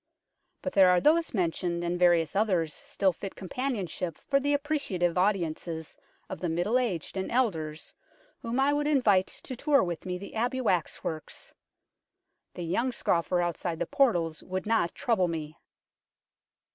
But 0.63 0.73
there 0.73 0.89
are 0.89 0.99
those 0.99 1.31
mentioned 1.31 1.83
and 1.83 1.99
various 1.99 2.35
others 2.35 2.73
still 2.83 3.13
fit 3.13 3.35
companionship 3.35 4.17
for 4.17 4.39
the 4.39 4.51
appreciative 4.55 5.15
audiences 5.15 5.95
of 6.27 6.39
the 6.39 6.49
middle 6.49 6.79
aged 6.79 7.17
and 7.17 7.31
elders 7.31 7.93
whom 8.39 8.59
I 8.59 8.73
would 8.73 8.87
invite 8.87 9.27
to 9.27 9.55
tour 9.55 9.83
with 9.83 10.07
me 10.07 10.17
the 10.17 10.33
Abbey 10.33 10.59
wax 10.59 11.03
works. 11.03 11.53
The 12.55 12.63
young 12.65 12.91
scoffer 12.91 13.43
outside 13.43 13.77
the 13.77 13.85
portals 13.85 14.41
would 14.41 14.65
not 14.65 14.95
trouble 14.95 15.27
me. 15.27 15.55